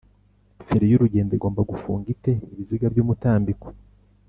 feri 0.67 0.85
y’urugendo 0.91 1.31
igomba 1.37 1.61
gufunga 1.71 2.05
ite 2.15 2.31
ibiziga 2.51 2.85
by’umutambiko 2.93 3.67